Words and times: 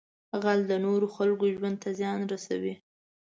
غل 0.43 0.59
د 0.67 0.73
نورو 0.85 1.07
خلکو 1.15 1.45
ژوند 1.55 1.77
ته 1.83 1.89
زیان 1.99 2.19
رسوي 2.33 2.73